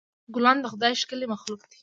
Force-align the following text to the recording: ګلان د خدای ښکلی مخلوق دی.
ګلان 0.33 0.57
د 0.61 0.65
خدای 0.71 0.93
ښکلی 1.01 1.27
مخلوق 1.33 1.61
دی. 1.69 1.77